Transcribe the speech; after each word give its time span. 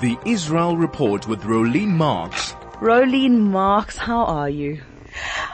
The 0.00 0.18
Israel 0.24 0.78
Report 0.78 1.28
with 1.28 1.42
Rolene 1.42 1.88
Marks. 1.88 2.52
Rolene 2.80 3.38
Marks, 3.38 3.98
how 3.98 4.24
are 4.24 4.48
you? 4.48 4.80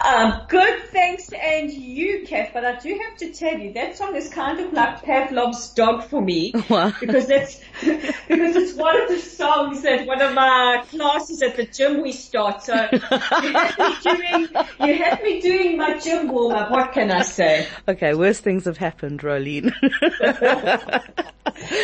Um, 0.07 0.43
good, 0.49 0.85
thanks, 0.93 1.33
and 1.33 1.73
you, 1.73 2.25
Kev. 2.29 2.53
But 2.53 2.65
I 2.65 2.79
do 2.79 2.97
have 3.03 3.17
to 3.19 3.33
tell 3.33 3.59
you, 3.59 3.73
that 3.73 3.97
song 3.97 4.15
is 4.15 4.29
kind 4.29 4.61
of 4.61 4.73
like 4.73 5.03
Pavlov's 5.03 5.71
dog 5.71 6.05
for 6.05 6.21
me. 6.23 6.53
Because 7.01 7.27
that's, 7.27 7.61
because 7.81 8.57
it's 8.57 8.75
one 8.75 9.01
of 9.01 9.09
the 9.09 9.19
songs 9.19 9.83
that 9.83 10.07
one 10.07 10.21
of 10.21 10.35
my 10.35 10.85
classes 10.91 11.43
at 11.43 11.57
the 11.57 11.65
gym 11.65 12.03
we 12.03 12.13
start. 12.13 12.63
So 12.63 12.75
you 12.93 12.99
have 13.01 13.79
me 13.79 13.97
doing, 14.03 14.49
you 14.81 14.95
have 15.03 15.23
me 15.23 15.41
doing 15.41 15.77
my 15.77 15.99
gym 15.99 16.29
warm 16.29 16.55
up. 16.55 16.71
What 16.71 16.93
can 16.93 17.11
I 17.11 17.23
say? 17.23 17.67
Okay, 17.89 18.15
worse 18.15 18.41
things 18.41 18.67
have 18.67 18.77
happened, 18.77 19.21
Rolene. 19.21 19.73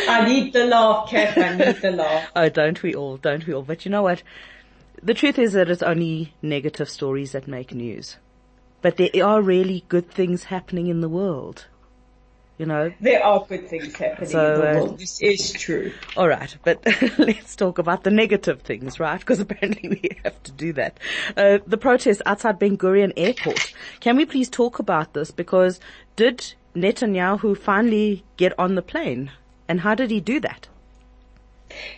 I 0.07 0.25
need 0.27 0.53
the 0.53 0.65
laugh, 0.65 1.09
Kev. 1.09 1.37
I 1.37 1.55
need 1.57 1.81
the 1.81 1.91
laugh. 1.91 2.31
oh, 2.35 2.49
don't 2.49 2.81
we 2.83 2.95
all? 2.95 3.17
Don't 3.17 3.45
we 3.45 3.53
all? 3.53 3.63
But 3.63 3.85
you 3.85 3.91
know 3.91 4.03
what? 4.03 4.23
The 5.03 5.13
truth 5.13 5.37
is 5.37 5.51
that 5.51 5.69
it's 5.69 5.83
only 5.83 6.33
negative 6.41 6.89
stories 6.89 7.33
that 7.33 7.45
make 7.45 7.73
news. 7.73 8.15
But 8.81 8.95
there 8.95 9.25
are 9.25 9.41
really 9.41 9.83
good 9.89 10.09
things 10.09 10.45
happening 10.45 10.87
in 10.87 11.01
the 11.01 11.09
world. 11.09 11.65
You 12.57 12.67
know? 12.67 12.93
There 13.01 13.21
are 13.21 13.45
good 13.45 13.67
things 13.67 13.93
happening 13.95 14.29
So, 14.29 14.53
in 14.53 14.61
the 14.61 14.69
uh, 14.69 14.73
world. 14.75 14.99
This 14.99 15.19
is 15.19 15.51
true. 15.51 15.91
Alright, 16.15 16.55
but 16.63 16.85
let's 17.17 17.57
talk 17.57 17.79
about 17.79 18.05
the 18.05 18.11
negative 18.11 18.61
things, 18.61 18.97
right? 18.97 19.19
Because 19.19 19.41
apparently 19.41 19.89
we 19.89 20.09
have 20.23 20.41
to 20.43 20.51
do 20.53 20.71
that. 20.73 20.97
Uh, 21.35 21.59
the 21.67 21.77
protest 21.77 22.21
outside 22.25 22.57
Ben 22.57 22.77
Gurion 22.77 23.11
Airport. 23.17 23.73
Can 23.99 24.15
we 24.15 24.25
please 24.25 24.49
talk 24.49 24.79
about 24.79 25.13
this? 25.13 25.31
Because 25.31 25.81
did 26.15 26.53
Netanyahu 26.75 27.57
finally 27.57 28.23
get 28.37 28.57
on 28.57 28.75
the 28.75 28.81
plane? 28.81 29.31
And 29.67 29.81
how 29.81 29.95
did 29.95 30.11
he 30.11 30.21
do 30.21 30.39
that? 30.39 30.69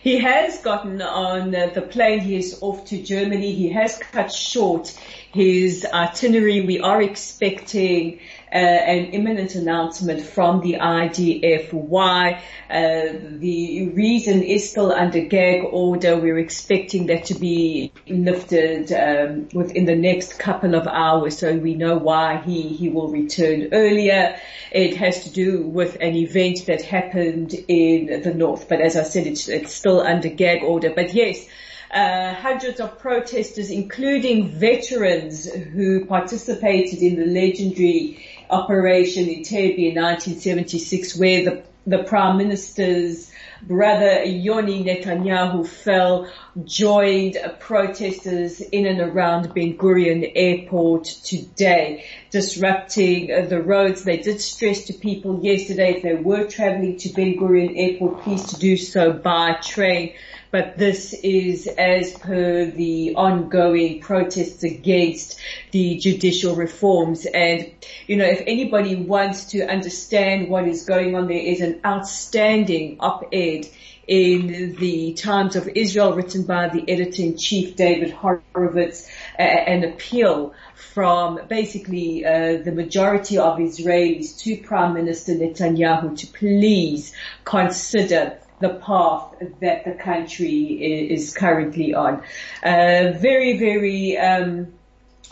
He 0.02 0.18
has 0.18 0.58
gotten 0.58 1.02
on 1.02 1.50
the 1.50 1.86
plane. 1.90 2.20
He 2.20 2.36
is 2.36 2.58
off 2.60 2.84
to 2.86 3.02
Germany. 3.02 3.52
He 3.52 3.68
has 3.70 3.98
cut 3.98 4.32
short 4.32 4.96
his 5.32 5.86
itinerary. 5.92 6.60
We 6.62 6.80
are 6.80 7.02
expecting 7.02 8.20
uh, 8.52 8.56
an 8.56 9.06
imminent 9.06 9.54
announcement 9.56 10.22
from 10.22 10.60
the 10.60 10.74
IDF. 10.74 11.72
Why? 11.72 12.42
Uh, 12.70 13.12
the 13.38 13.88
reason 13.88 14.42
is 14.42 14.70
still 14.70 14.92
under 14.92 15.20
gag 15.20 15.64
order. 15.64 16.16
We're 16.16 16.38
expecting 16.38 17.06
that 17.06 17.26
to 17.26 17.34
be 17.34 17.92
lifted 18.08 18.92
um, 18.92 19.48
within 19.52 19.84
the 19.84 19.96
next 19.96 20.38
couple 20.38 20.74
of 20.76 20.86
hours, 20.86 21.38
so 21.38 21.56
we 21.56 21.74
know 21.74 21.96
why 21.96 22.36
he 22.38 22.62
he 22.68 22.88
will 22.88 23.08
return 23.08 23.70
earlier. 23.72 24.38
It 24.70 24.96
has 24.96 25.24
to 25.24 25.30
do 25.30 25.62
with 25.62 25.96
an 26.00 26.14
event 26.14 26.66
that 26.66 26.82
happened 26.82 27.52
in 27.52 28.22
the 28.22 28.32
north, 28.32 28.68
but 28.68 28.80
as 28.80 28.96
I 28.96 29.02
said, 29.02 29.26
it's 29.26 29.48
it's 29.48 29.74
still 29.74 30.00
under 30.00 30.28
gag 30.28 30.62
order. 30.62 30.90
But 30.94 31.14
yes. 31.14 31.46
Uh, 31.88 32.34
hundreds 32.34 32.80
of 32.80 32.98
protesters, 32.98 33.70
including 33.70 34.48
veterans 34.48 35.50
who 35.50 36.04
participated 36.04 36.98
in 36.98 37.14
the 37.14 37.24
legendary 37.24 38.18
operation 38.50 39.28
in 39.28 39.40
Entebbe 39.40 39.90
in 39.90 40.02
1976, 40.02 41.16
where 41.16 41.44
the, 41.44 41.62
the 41.86 42.04
prime 42.04 42.36
minister's 42.38 43.30
brother 43.62 44.24
Yoni 44.24 44.84
Netanyahu 44.84 45.66
fell, 45.66 46.30
joined 46.64 47.36
protesters 47.58 48.60
in 48.60 48.86
and 48.86 49.00
around 49.00 49.52
Ben 49.54 49.76
Gurion 49.76 50.30
Airport 50.34 51.04
today, 51.04 52.04
disrupting 52.30 53.48
the 53.48 53.62
roads. 53.62 54.04
They 54.04 54.18
did 54.18 54.40
stress 54.40 54.84
to 54.86 54.92
people 54.92 55.40
yesterday 55.42 55.94
if 55.96 56.02
they 56.02 56.14
were 56.14 56.44
traveling 56.44 56.98
to 56.98 57.08
Ben 57.10 57.36
Gurion 57.36 57.72
Airport, 57.76 58.22
please 58.22 58.44
to 58.46 58.58
do 58.58 58.76
so 58.76 59.12
by 59.12 59.54
train 59.54 60.14
but 60.50 60.78
this 60.78 61.12
is 61.12 61.66
as 61.66 62.12
per 62.12 62.66
the 62.66 63.14
ongoing 63.14 64.00
protests 64.00 64.64
against 64.64 65.38
the 65.72 65.96
judicial 65.96 66.54
reforms. 66.54 67.26
And, 67.26 67.70
you 68.06 68.16
know, 68.16 68.24
if 68.24 68.42
anybody 68.46 68.96
wants 68.96 69.46
to 69.46 69.66
understand 69.66 70.48
what 70.48 70.66
is 70.68 70.84
going 70.84 71.14
on, 71.14 71.28
there 71.28 71.36
is 71.36 71.60
an 71.60 71.80
outstanding 71.84 72.98
op-ed 73.00 73.66
in 74.06 74.76
the 74.76 75.14
Times 75.14 75.56
of 75.56 75.68
Israel 75.74 76.14
written 76.14 76.44
by 76.44 76.68
the 76.68 76.88
editor-in-chief 76.88 77.74
David 77.74 78.12
Horowitz, 78.12 79.08
an 79.36 79.82
appeal 79.82 80.54
from 80.74 81.40
basically 81.48 82.24
uh, 82.24 82.62
the 82.62 82.72
majority 82.72 83.38
of 83.38 83.58
Israelis 83.58 84.38
to 84.38 84.56
Prime 84.58 84.94
Minister 84.94 85.32
Netanyahu 85.32 86.16
to 86.18 86.26
please 86.28 87.12
consider 87.44 88.38
the 88.60 88.70
path 88.70 89.34
that 89.60 89.84
the 89.84 89.92
country 89.92 91.10
is 91.10 91.34
currently 91.34 91.94
on. 91.94 92.22
Uh, 92.62 93.12
very, 93.18 93.58
very 93.58 94.16
um, 94.16 94.72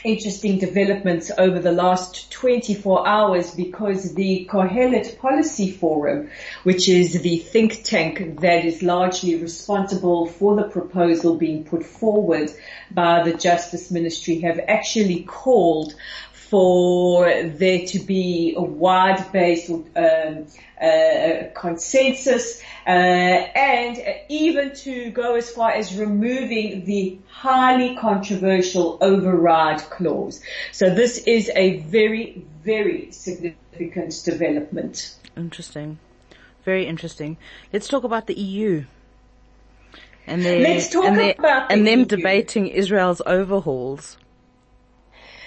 interesting 0.05 0.59
developments 0.59 1.31
over 1.39 1.59
the 1.59 1.73
last 1.73 2.31
24 2.31 3.09
hours 3.09 3.55
because 3.55 4.15
the 4.15 4.47
Kohelet 4.51 5.19
Policy 5.19 5.71
Forum, 5.71 6.31
which 6.63 6.89
is 6.89 7.23
the 7.23 7.39
think 7.39 7.83
tank 7.85 8.41
that 8.41 8.67
is 8.67 8.83
largely 8.83 9.37
responsible 9.37 10.27
for 10.27 10.57
the 10.57 10.65
proposal 10.65 11.37
being 11.37 11.65
put 11.65 11.85
forward 11.85 12.51
by 12.91 13.23
the 13.23 13.35
Justice 13.35 13.91
Ministry, 13.91 14.41
have 14.41 14.61
actually 14.69 15.23
called 15.23 15.95
for 16.51 17.25
there 17.45 17.87
to 17.87 17.99
be 17.99 18.55
a 18.57 18.63
wide-based 18.63 19.71
um, 19.71 20.47
uh, 20.81 21.45
consensus 21.55 22.61
uh, 22.87 22.91
and 22.91 23.99
even 24.29 24.75
to 24.75 25.11
go 25.11 25.37
as 25.37 25.51
far 25.51 25.71
as 25.71 25.95
removing 25.95 26.85
the 26.85 27.19
highly 27.29 27.97
controversial 27.97 28.99
override 29.01 29.81
clause. 29.91 30.41
So 30.73 30.91
this 30.91 31.19
is 31.19 31.51
a 31.55 31.79
very, 31.81 32.45
very 32.63 33.11
significant 33.13 34.21
development. 34.25 35.15
Interesting. 35.37 35.99
Very 36.65 36.87
interesting. 36.87 37.37
Let's 37.73 37.89
talk 37.89 38.05
about 38.05 38.27
the 38.27 38.35
EU. 38.35 38.85
And 40.27 40.45
their, 40.45 40.61
Let's 40.61 40.89
talk 40.89 41.05
and 41.05 41.19
their, 41.19 41.35
about 41.39 41.69
the 41.69 41.75
and 41.75 41.87
them 41.87 42.01
EU. 42.01 42.05
debating 42.07 42.69
Israel's 42.69 43.21
overhauls. 43.27 44.17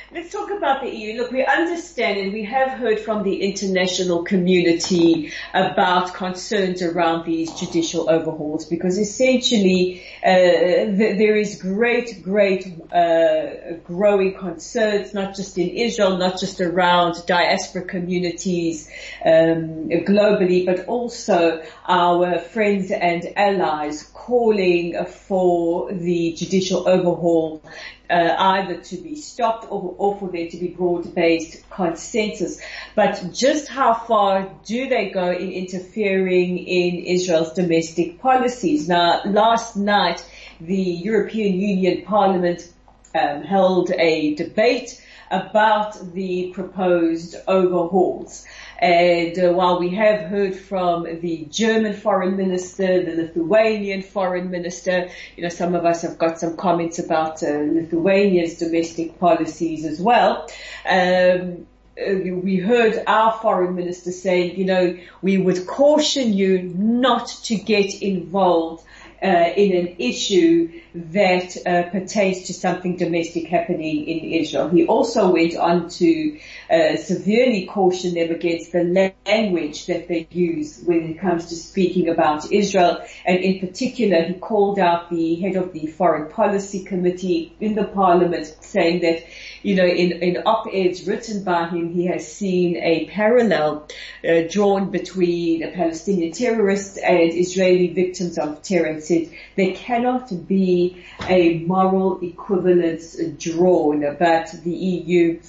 Let's 0.10 0.32
talk 0.32 0.52
about 0.52 0.82
the 0.82 0.90
EU. 0.90 1.18
Look, 1.18 1.32
we 1.32 1.46
understand 1.46 2.18
and 2.18 2.32
we 2.32 2.46
have 2.46 2.70
heard 2.80 2.98
from 2.98 3.24
the 3.24 3.42
international 3.42 4.24
community 4.24 5.34
about 5.54 6.14
concerns 6.14 6.82
around 6.82 7.26
these 7.26 7.52
judicial 7.52 8.10
overhauls 8.10 8.64
because 8.64 8.98
essentially 8.98 10.02
uh, 10.24 10.30
th- 10.30 11.18
there 11.18 11.36
is 11.36 11.62
great, 11.62 12.24
great 12.24 12.74
uh, 12.90 13.74
growing 13.84 14.38
concerns, 14.38 15.14
not 15.14 15.36
just 15.36 15.58
in 15.58 15.68
Israel, 15.72 16.16
not 16.16 16.40
just 16.40 16.62
around 16.62 17.26
diaspora 17.26 17.84
communities 17.84 18.90
um, 19.26 19.90
globally, 19.90 20.66
but 20.66 20.86
also 20.86 21.62
our 21.86 22.40
friends 22.40 22.92
and 22.92 23.34
allies 23.36 24.04
calling 24.14 25.04
for 25.06 25.92
the 25.92 26.32
judicial 26.32 26.88
overhaul 26.88 27.62
uh, 28.10 28.36
either 28.38 28.78
to 28.78 28.98
be 28.98 29.16
stopped 29.16 29.66
or, 29.70 29.96
or 29.98 30.18
for 30.18 30.30
there 30.30 30.48
to 30.48 30.58
be 30.58 30.68
broad-based 30.68 31.70
consensus. 31.70 32.60
But 32.96 33.32
just 33.34 33.68
how 33.68 33.94
far 33.94 34.50
do 34.66 34.88
they 34.88 35.10
go 35.10 35.32
in 35.32 35.52
interfering 35.52 36.58
in 36.58 37.04
Israel's 37.06 37.54
domestic 37.54 38.20
policies? 38.20 38.88
Now, 38.88 39.22
last 39.26 39.76
night, 39.76 40.26
the 40.60 40.76
European 40.76 41.60
Union 41.60 42.06
Parliament 42.06 42.72
um, 43.16 43.44
held 43.44 43.92
a 43.92 44.36
debate 44.36 45.02
about 45.30 46.14
the 46.14 46.52
proposed 46.54 47.36
overhauls. 47.48 48.46
And 48.80 49.38
uh, 49.40 49.54
while 49.54 49.80
we 49.80 49.90
have 49.90 50.22
heard 50.22 50.56
from 50.56 51.04
the 51.22 51.46
German 51.50 51.94
foreign 51.94 52.38
minister, 52.38 53.04
the 53.04 53.24
Lithuanian 53.24 54.04
foreign 54.04 54.52
minister, 54.52 55.10
you 55.36 55.44
know, 55.44 55.50
some 55.50 55.74
of 55.74 55.84
us 55.86 56.04
have 56.04 56.18
got 56.18 56.40
some 56.40 56.56
comments 56.58 57.00
about 57.00 57.42
uh, 57.42 57.48
Lithuania's 57.48 58.58
domestic 58.60 59.20
policies 59.20 59.84
as 59.84 60.00
well. 60.00 60.48
Um, 60.88 61.66
uh, 62.00 62.14
we 62.44 62.58
heard 62.58 63.04
our 63.08 63.34
foreign 63.42 63.76
minister 63.76 64.12
saying, 64.12 64.56
you 64.58 64.66
know, 64.66 64.98
we 65.24 65.40
would 65.40 65.66
caution 65.66 66.34
you 66.34 66.62
not 66.62 67.28
to 67.46 67.56
get 67.56 68.02
involved 68.04 68.84
uh, 69.24 69.52
in 69.56 69.76
an 69.76 69.96
issue 70.00 70.82
that 70.94 71.58
uh, 71.66 71.90
pertains 71.90 72.48
to 72.48 72.54
something 72.54 72.98
domestic 72.98 73.48
happening 73.48 74.08
in 74.08 74.42
Israel. 74.42 74.70
He 74.70 74.86
also 74.86 75.32
went 75.32 75.56
on 75.56 75.90
to 75.90 76.40
uh, 76.70 76.98
severely 76.98 77.66
caution 77.66 78.14
them 78.14 78.32
against 78.32 78.72
the 78.72 78.84
language 79.26 79.88
that 79.88 80.08
they 80.08 80.28
use 80.32 80.82
when 80.86 81.12
it 81.12 81.20
comes 81.20 81.48
to 81.48 81.56
speaking 81.56 82.10
about 82.10 82.52
Israel. 82.52 83.00
And 83.26 83.38
in 83.40 83.60
particular, 83.60 84.24
he 84.24 84.34
called 84.36 84.80
out 84.80 85.10
the 85.10 85.36
head 85.36 85.56
of 85.56 85.74
the 85.74 85.88
Foreign 85.88 86.32
Policy 86.32 86.84
Committee 86.84 87.56
in 87.60 87.76
the 87.76 87.86
Parliament, 87.86 88.56
saying 88.62 89.02
that 89.02 89.24
you 89.64 89.76
know, 89.76 89.86
in, 89.86 90.12
in 90.24 90.38
op-eds 90.46 91.08
written 91.08 91.44
by 91.44 91.68
him, 91.68 91.94
he 91.94 92.06
has 92.06 92.32
seen 92.32 92.78
a 92.78 93.06
parallel 93.08 93.88
uh, 94.28 94.42
drawn 94.50 94.92
between 94.92 95.64
a 95.64 95.72
Palestinian 95.72 96.32
terrorists 96.32 96.98
and 96.98 97.34
Israeli 97.34 97.88
victims 97.88 98.38
of 98.38 98.62
terror 98.62 98.88
there 99.08 99.74
cannot 99.76 100.48
be 100.48 101.04
a 101.28 101.60
moral 101.60 102.20
equivalence 102.22 103.18
drawn, 103.38 104.02
but 104.18 104.54
the 104.64 104.72
EU 104.72 105.40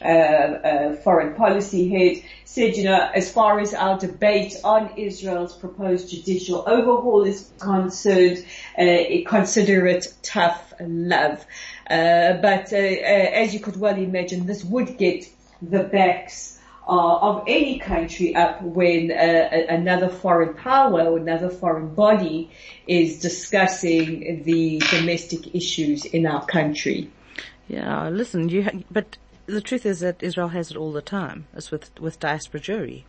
uh, 0.00 0.04
uh, 0.04 0.96
foreign 0.96 1.34
policy 1.34 1.88
head 1.88 2.22
said, 2.44 2.76
you 2.76 2.84
know, 2.84 3.10
as 3.14 3.30
far 3.30 3.58
as 3.58 3.74
our 3.74 3.98
debate 3.98 4.54
on 4.62 4.96
Israel's 4.96 5.56
proposed 5.56 6.10
judicial 6.10 6.62
overhaul 6.66 7.24
is 7.24 7.50
concerned, 7.58 8.44
uh, 8.78 8.84
consider 9.26 9.86
it 9.86 10.12
tough 10.22 10.72
love. 10.80 11.44
Uh, 11.90 12.34
but 12.34 12.72
uh, 12.72 12.76
uh, 12.76 12.78
as 12.78 13.54
you 13.54 13.60
could 13.60 13.76
well 13.76 13.96
imagine, 13.96 14.46
this 14.46 14.64
would 14.64 14.98
get 14.98 15.28
the 15.62 15.82
backs 15.82 16.57
uh, 16.88 17.18
of 17.18 17.44
any 17.46 17.78
country 17.78 18.34
up 18.34 18.62
when 18.62 19.12
uh, 19.12 19.48
another 19.68 20.08
foreign 20.08 20.54
power 20.54 21.02
or 21.02 21.18
another 21.18 21.50
foreign 21.50 21.94
body 21.94 22.50
is 22.86 23.20
discussing 23.20 24.42
the 24.44 24.78
domestic 24.90 25.54
issues 25.54 26.04
in 26.06 26.26
our 26.26 26.44
country. 26.46 27.10
Yeah, 27.68 28.08
listen, 28.08 28.48
you 28.48 28.64
ha- 28.64 28.82
but 28.90 29.18
the 29.46 29.60
truth 29.60 29.84
is 29.84 30.00
that 30.00 30.22
Israel 30.22 30.48
has 30.48 30.70
it 30.70 30.76
all 30.76 30.92
the 30.92 31.02
time, 31.02 31.46
It's 31.54 31.70
with 31.70 31.90
with 32.00 32.18
diaspora 32.20 32.60
Jewry. 32.60 33.04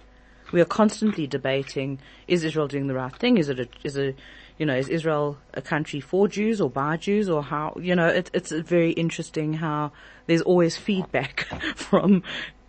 We 0.51 0.59
are 0.59 0.65
constantly 0.65 1.27
debating: 1.27 1.99
Is 2.27 2.43
Israel 2.43 2.67
doing 2.67 2.87
the 2.87 2.95
right 2.95 3.15
thing? 3.15 3.37
Is 3.37 3.49
it 3.49 3.59
a, 3.59 3.67
is 3.83 3.97
a 3.97 4.13
you 4.59 4.65
know, 4.65 4.75
is 4.75 4.89
Israel 4.89 5.37
a 5.53 5.61
country 5.61 6.01
for 6.01 6.27
Jews 6.27 6.59
or 6.59 6.69
by 6.69 6.97
Jews 6.97 7.29
or 7.29 7.41
how, 7.41 7.77
you 7.79 7.95
know, 7.95 8.07
it, 8.07 8.29
it's 8.33 8.51
very 8.51 8.91
interesting 8.91 9.53
how 9.53 9.93
there's 10.27 10.41
always 10.41 10.75
feedback 10.75 11.47
from 11.75 12.23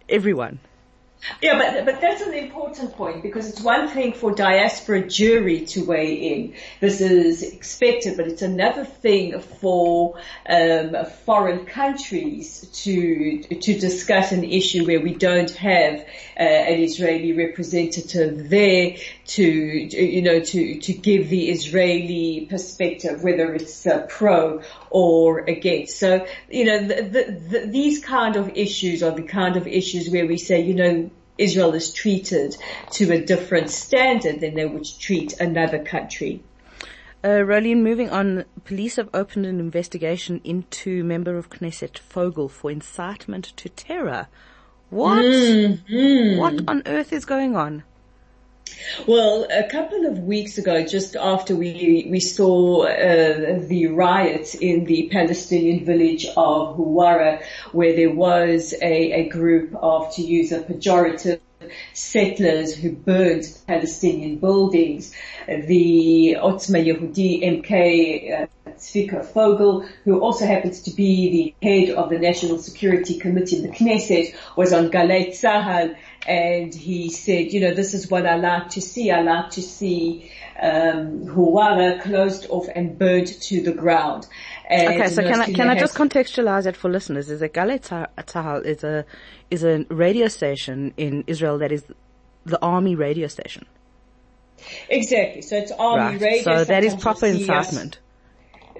everyone. 0.08 0.60
Yeah, 1.42 1.58
but 1.58 1.84
but 1.84 2.00
that's 2.00 2.22
an 2.22 2.34
important 2.34 2.94
point 2.94 3.22
because 3.22 3.48
it's 3.48 3.60
one 3.60 3.88
thing 3.88 4.14
for 4.14 4.32
diaspora 4.34 5.02
Jewry 5.02 5.68
to 5.70 5.84
weigh 5.84 6.14
in. 6.14 6.54
This 6.80 7.00
is 7.00 7.42
expected, 7.42 8.16
but 8.16 8.26
it's 8.26 8.42
another 8.42 8.84
thing 8.84 9.38
for 9.40 10.18
um, 10.48 10.96
foreign 11.26 11.66
countries 11.66 12.66
to 12.84 13.42
to 13.42 13.78
discuss 13.78 14.32
an 14.32 14.44
issue 14.44 14.86
where 14.86 15.00
we 15.00 15.14
don't 15.14 15.50
have 15.50 16.00
uh, 16.00 16.42
an 16.42 16.80
Israeli 16.80 17.32
representative 17.32 18.48
there 18.48 18.96
to 19.26 19.44
you 19.44 20.22
know 20.22 20.40
to 20.40 20.80
to 20.80 20.92
give 20.92 21.28
the 21.28 21.50
Israeli 21.50 22.46
perspective, 22.48 23.22
whether 23.22 23.54
it's 23.54 23.86
uh, 23.86 24.06
pro 24.08 24.62
or 24.88 25.40
against. 25.40 25.98
So 25.98 26.26
you 26.50 26.64
know 26.64 26.86
the, 26.86 27.02
the, 27.02 27.40
the, 27.48 27.66
these 27.66 28.02
kind 28.04 28.36
of 28.36 28.56
issues 28.56 29.02
are 29.02 29.12
the 29.12 29.22
kind 29.22 29.56
of 29.56 29.66
issues 29.66 30.08
where 30.10 30.26
we 30.26 30.38
say 30.38 30.62
you 30.62 30.74
know 30.74 31.09
Israel 31.40 31.74
is 31.74 31.92
treated 31.92 32.56
to 32.92 33.12
a 33.12 33.24
different 33.24 33.70
standard 33.70 34.40
than 34.40 34.54
they 34.54 34.66
would 34.66 34.86
treat 34.98 35.40
another 35.40 35.82
country. 35.82 36.42
Uh, 37.22 37.44
Rolene, 37.44 37.82
moving 37.82 38.10
on, 38.10 38.44
police 38.64 38.96
have 38.96 39.10
opened 39.12 39.46
an 39.46 39.58
investigation 39.58 40.40
into 40.44 41.02
member 41.02 41.36
of 41.36 41.50
Knesset 41.50 41.98
Fogel 41.98 42.48
for 42.48 42.70
incitement 42.70 43.52
to 43.56 43.68
terror. 43.68 44.28
What? 44.90 45.24
Mm-hmm. 45.24 46.38
What 46.38 46.62
on 46.68 46.82
earth 46.86 47.12
is 47.12 47.24
going 47.24 47.56
on? 47.56 47.84
Well, 49.06 49.46
a 49.50 49.64
couple 49.64 50.06
of 50.06 50.20
weeks 50.20 50.58
ago, 50.58 50.84
just 50.84 51.16
after 51.16 51.54
we 51.54 52.06
we 52.10 52.20
saw 52.20 52.84
uh, 52.84 53.60
the 53.60 53.88
riots 53.88 54.54
in 54.54 54.84
the 54.84 55.08
Palestinian 55.10 55.84
village 55.84 56.26
of 56.36 56.76
Huwara, 56.76 57.42
where 57.72 57.94
there 57.94 58.12
was 58.12 58.74
a, 58.82 59.12
a 59.12 59.28
group 59.28 59.74
of, 59.74 60.14
to 60.14 60.22
use 60.22 60.52
a 60.52 60.60
pejorative, 60.60 61.40
settlers 61.92 62.74
who 62.74 62.92
burned 62.92 63.44
Palestinian 63.66 64.38
buildings. 64.38 65.14
The 65.46 66.36
Otzma 66.40 66.84
Yehudi 66.84 67.42
MK 67.42 68.42
uh, 68.42 68.46
Tzvika 68.70 69.24
Fogel, 69.24 69.86
who 70.04 70.20
also 70.20 70.46
happens 70.46 70.82
to 70.82 70.90
be 70.90 71.54
the 71.60 71.68
head 71.68 71.90
of 71.90 72.10
the 72.10 72.18
National 72.18 72.58
Security 72.58 73.18
Committee 73.18 73.56
in 73.56 73.62
the 73.62 73.68
Knesset, 73.68 74.34
was 74.56 74.72
on 74.72 74.90
Galei 74.90 75.28
Tzahal 75.28 75.96
and 76.26 76.74
he 76.74 77.10
said, 77.10 77.52
you 77.52 77.60
know, 77.60 77.74
this 77.74 77.94
is 77.94 78.10
what 78.10 78.26
I 78.26 78.36
like 78.36 78.70
to 78.70 78.80
see. 78.80 79.10
I 79.10 79.22
like 79.22 79.50
to 79.50 79.62
see 79.62 80.30
um, 80.60 81.26
Huwara 81.26 82.02
closed 82.02 82.46
off 82.50 82.66
and 82.74 82.98
burnt 82.98 83.40
to 83.42 83.62
the 83.62 83.72
ground. 83.72 84.26
And 84.68 85.00
okay, 85.00 85.08
so 85.08 85.22
can 85.22 85.40
I, 85.40 85.52
can 85.52 85.68
I 85.68 85.78
just 85.78 85.94
contextualize 85.94 86.66
it 86.66 86.76
for 86.76 86.90
listeners? 86.90 87.30
Is 87.30 87.42
a 87.42 87.48
Galei 87.48 87.80
Tzahal 87.80 88.64
is 88.64 88.84
a 88.84 89.04
is 89.50 89.64
a 89.64 89.84
radio 89.88 90.28
station 90.28 90.92
in 90.96 91.24
Israel 91.26 91.58
that 91.58 91.72
is 91.72 91.84
the 92.44 92.60
army 92.62 92.94
radio 92.94 93.26
station. 93.26 93.66
Exactly. 94.88 95.42
So 95.42 95.56
it's 95.56 95.72
army 95.72 96.18
right. 96.18 96.20
radio. 96.20 96.42
So 96.42 96.64
that 96.64 96.84
is 96.84 96.94
proper 96.94 97.26
incitement. 97.26 97.96
Us 97.96 98.09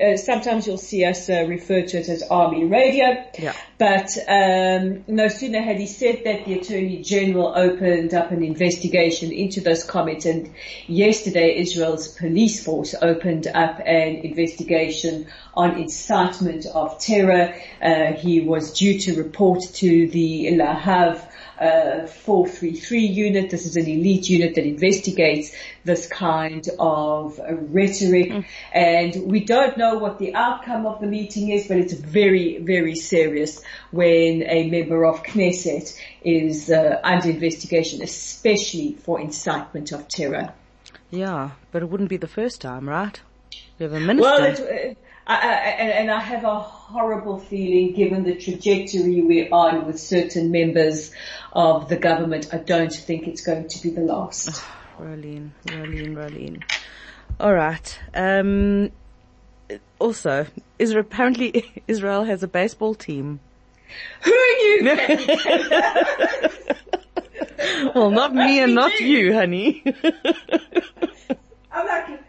uh, 0.00 0.16
sometimes 0.16 0.66
you'll 0.66 0.78
see 0.78 1.04
us 1.04 1.28
uh, 1.28 1.44
refer 1.46 1.82
to 1.82 1.98
it 1.98 2.08
as 2.08 2.22
army 2.22 2.64
radio. 2.64 3.24
Yeah. 3.38 3.54
But 3.78 4.16
um, 4.28 5.04
no 5.06 5.28
sooner 5.28 5.62
had 5.62 5.78
he 5.78 5.86
said 5.86 6.22
that, 6.24 6.44
the 6.44 6.58
Attorney 6.58 7.02
General 7.02 7.52
opened 7.56 8.14
up 8.14 8.30
an 8.30 8.42
investigation 8.42 9.32
into 9.32 9.60
those 9.60 9.84
comments. 9.84 10.26
And 10.26 10.52
yesterday, 10.86 11.58
Israel's 11.58 12.08
police 12.08 12.62
force 12.62 12.94
opened 13.00 13.46
up 13.46 13.80
an 13.80 14.16
investigation 14.16 15.26
on 15.54 15.78
incitement 15.78 16.66
of 16.66 16.98
terror. 16.98 17.54
Uh, 17.82 18.12
he 18.12 18.40
was 18.40 18.72
due 18.72 18.98
to 19.00 19.16
report 19.16 19.62
to 19.74 20.08
the 20.08 20.48
Lahav 20.52 21.29
uh, 21.60 22.06
433 22.06 23.00
unit. 23.00 23.50
This 23.50 23.66
is 23.66 23.76
an 23.76 23.86
elite 23.86 24.28
unit 24.28 24.54
that 24.54 24.64
investigates 24.64 25.54
this 25.84 26.06
kind 26.06 26.66
of 26.78 27.38
rhetoric. 27.38 28.30
Mm. 28.30 28.44
And 28.72 29.30
we 29.30 29.44
don't 29.44 29.76
know 29.76 29.98
what 29.98 30.18
the 30.18 30.34
outcome 30.34 30.86
of 30.86 31.00
the 31.00 31.06
meeting 31.06 31.50
is, 31.50 31.68
but 31.68 31.76
it's 31.76 31.92
very, 31.92 32.58
very 32.58 32.94
serious 32.94 33.62
when 33.90 34.42
a 34.42 34.70
member 34.70 35.04
of 35.04 35.22
Knesset 35.22 35.96
is 36.22 36.70
uh, 36.70 37.00
under 37.04 37.30
investigation, 37.30 38.02
especially 38.02 38.94
for 38.94 39.20
incitement 39.20 39.92
of 39.92 40.08
terror. 40.08 40.54
Yeah, 41.10 41.50
but 41.72 41.82
it 41.82 41.90
wouldn't 41.90 42.08
be 42.08 42.16
the 42.16 42.28
first 42.28 42.60
time, 42.60 42.88
right? 42.88 43.20
We 43.78 43.84
have 43.84 43.92
a 43.92 44.00
minister. 44.00 44.22
Well, 44.22 44.44
it, 44.44 44.60
uh, 44.60 45.09
I, 45.26 45.34
I, 45.34 45.38
and 45.38 46.10
I 46.10 46.20
have 46.20 46.44
a 46.44 46.58
horrible 46.58 47.38
feeling 47.38 47.94
given 47.94 48.24
the 48.24 48.34
trajectory 48.34 49.22
we're 49.22 49.48
on 49.52 49.86
with 49.86 50.00
certain 50.00 50.50
members 50.50 51.12
of 51.52 51.88
the 51.88 51.96
government. 51.96 52.52
I 52.52 52.58
don't 52.58 52.92
think 52.92 53.28
it's 53.28 53.42
going 53.42 53.68
to 53.68 53.82
be 53.82 53.90
the 53.90 54.00
last. 54.00 54.48
Oh, 54.50 54.64
Rolene, 55.02 55.50
Rolene, 55.66 56.14
Rolene. 56.14 56.62
All 57.38 57.54
right. 57.54 57.98
Um, 58.14 58.90
also, 59.98 60.46
Israel, 60.78 61.02
apparently 61.02 61.82
Israel 61.88 62.24
has 62.24 62.42
a 62.42 62.48
baseball 62.48 62.94
team. 62.94 63.40
Who 64.22 64.32
are 64.32 64.58
you? 64.58 64.84
well, 67.94 68.10
not 68.10 68.34
me 68.34 68.60
and 68.60 68.74
not 68.74 68.98
you, 69.00 69.34
honey. 69.34 69.82
I'm 71.72 71.86
like, 71.86 72.20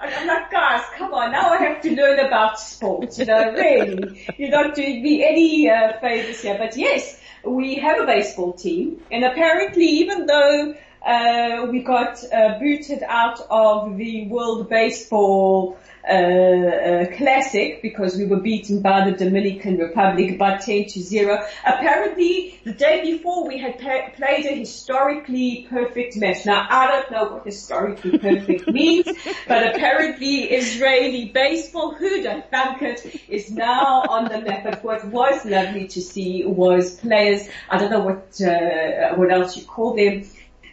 I'm 0.00 0.26
like, 0.26 0.50
guys, 0.50 0.82
come 0.96 1.12
on, 1.12 1.32
now 1.32 1.50
I 1.50 1.58
have 1.58 1.82
to 1.82 1.94
learn 1.94 2.18
about 2.20 2.58
sports, 2.58 3.18
you 3.18 3.26
know, 3.26 3.52
really. 3.52 4.26
You're 4.38 4.50
not 4.50 4.74
doing 4.74 5.02
me 5.02 5.24
any 5.24 5.68
uh, 5.68 6.00
favors 6.00 6.40
here, 6.40 6.56
but 6.58 6.76
yes, 6.76 7.20
we 7.44 7.76
have 7.76 8.00
a 8.00 8.06
baseball 8.06 8.54
team, 8.54 9.02
and 9.10 9.24
apparently 9.24 9.84
even 9.84 10.26
though 10.26 10.74
uh, 11.04 11.66
we 11.70 11.82
got 11.82 12.22
uh, 12.32 12.58
booted 12.58 13.02
out 13.02 13.40
of 13.50 13.96
the 13.96 14.26
World 14.28 14.68
Baseball 14.68 15.78
uh, 16.08 16.12
uh, 16.12 17.16
Classic 17.16 17.82
because 17.82 18.16
we 18.16 18.24
were 18.24 18.40
beaten 18.40 18.80
by 18.80 19.08
the 19.10 19.16
Dominican 19.16 19.76
Republic 19.76 20.38
by 20.38 20.56
10 20.56 20.86
to 20.86 21.00
0. 21.00 21.46
Apparently, 21.66 22.58
the 22.64 22.72
day 22.72 23.02
before 23.02 23.46
we 23.46 23.58
had 23.58 23.78
pa- 23.78 24.10
played 24.16 24.46
a 24.46 24.54
historically 24.54 25.66
perfect 25.68 26.16
match. 26.16 26.46
Now, 26.46 26.66
I 26.70 26.86
don't 26.86 27.10
know 27.10 27.24
what 27.34 27.44
historically 27.44 28.18
perfect 28.18 28.66
means, 28.72 29.06
but 29.46 29.74
apparently 29.74 30.44
Israeli 30.44 31.26
baseball, 31.26 31.94
who 31.94 32.22
don't 32.22 32.50
think 32.50 32.82
it, 32.82 33.20
is 33.28 33.50
now 33.50 34.02
on 34.08 34.24
the 34.24 34.40
map. 34.40 34.64
But 34.64 34.82
what 34.82 35.04
was 35.06 35.44
lovely 35.44 35.86
to 35.88 36.00
see 36.00 36.44
was 36.46 36.96
players, 36.96 37.46
I 37.68 37.76
don't 37.76 37.90
know 37.90 38.00
what, 38.00 38.40
uh, 38.40 39.16
what 39.16 39.30
else 39.30 39.56
you 39.56 39.64
call 39.64 39.94
them, 39.94 40.24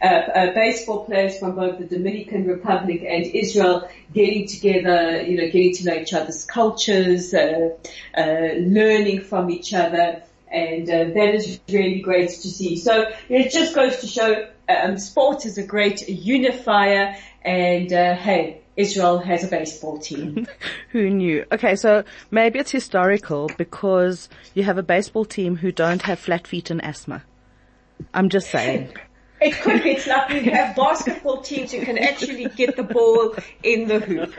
uh, 0.02 0.06
uh, 0.06 0.54
baseball 0.54 1.06
players 1.06 1.40
from 1.40 1.56
both 1.56 1.80
the 1.80 1.86
Dominican 1.86 2.46
Republic 2.46 3.04
and 3.08 3.26
Israel 3.26 3.90
getting 4.14 4.48
together, 4.48 5.22
you 5.22 5.38
know, 5.38 5.46
getting 5.46 5.74
to 5.76 5.86
know 5.86 5.96
each 5.96 6.14
other's 6.14 6.46
cultures, 6.46 7.34
uh, 7.34 7.70
uh 8.18 8.22
learning 8.60 9.22
from 9.22 9.50
each 9.50 9.74
other, 9.74 10.22
and 10.52 10.90
uh, 10.90 11.06
that 11.06 11.36
is 11.36 11.60
really 11.70 12.02
great 12.02 12.30
to 12.30 12.48
see. 12.48 12.78
So 12.78 13.06
it 13.30 13.52
just 13.52 13.74
goes 13.74 14.00
to 14.02 14.08
show 14.08 14.48
um, 14.70 14.98
sport 14.98 15.46
is 15.46 15.58
a 15.58 15.66
great 15.66 16.08
unifier, 16.08 17.16
and 17.42 17.92
uh, 17.92 18.16
hey. 18.16 18.62
Israel 18.78 19.18
has 19.18 19.44
a 19.44 19.48
baseball 19.48 19.98
team. 19.98 20.46
who 20.92 21.10
knew? 21.10 21.44
Okay, 21.52 21.76
so 21.76 22.04
maybe 22.30 22.60
it's 22.60 22.70
historical 22.70 23.50
because 23.58 24.30
you 24.54 24.62
have 24.62 24.78
a 24.78 24.84
baseball 24.84 25.26
team 25.26 25.56
who 25.56 25.72
don't 25.72 26.04
have 26.04 26.20
flat 26.20 26.46
feet 26.46 26.70
and 26.70 26.80
asthma. 26.84 27.24
I'm 28.14 28.30
just 28.30 28.52
saying. 28.52 28.94
It 29.40 29.54
could 29.62 29.84
be. 29.84 29.92
It's 29.92 30.08
like 30.08 30.30
we 30.30 30.44
have 30.46 30.76
basketball 30.76 31.42
teams 31.42 31.72
who 31.72 31.82
can 31.86 31.98
actually 31.98 32.46
get 32.46 32.76
the 32.76 32.84
ball 32.84 33.36
in 33.64 33.88
the 33.88 34.00
hoop. 34.00 34.34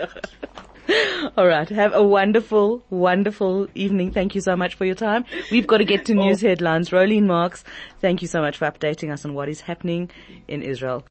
All 1.37 1.47
right. 1.47 1.69
Have 1.69 1.93
a 1.95 2.02
wonderful, 2.02 2.83
wonderful 2.90 3.69
evening. 3.75 4.11
Thank 4.11 4.35
you 4.35 4.40
so 4.40 4.57
much 4.57 4.75
for 4.75 4.87
your 4.87 4.95
time. 4.95 5.25
We've 5.50 5.67
got 5.67 5.78
to 5.78 5.85
get 5.85 6.07
to 6.07 6.14
oh. 6.14 6.26
news 6.26 6.40
headlines. 6.40 6.90
Rolene 6.90 7.26
Marks, 7.26 7.62
thank 8.00 8.23
you 8.23 8.28
so 8.28 8.40
much 8.40 8.57
for 8.57 8.71
updating 8.71 9.12
us 9.12 9.25
on 9.25 9.35
what 9.35 9.49
is 9.49 9.61
happening 9.61 10.11
in 10.49 10.62
Israel. 10.62 11.05